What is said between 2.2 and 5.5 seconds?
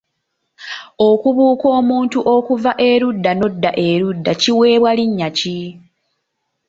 okuva erudda n’odda erudda kiweebwa linnya